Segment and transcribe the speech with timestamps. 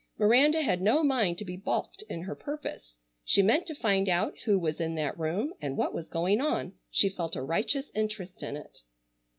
[0.17, 2.95] Miranda had no mind to be balked in her purpose.
[3.23, 6.73] She meant to find out who was in that room and what was going on.
[6.89, 8.79] She felt a righteous interest in it.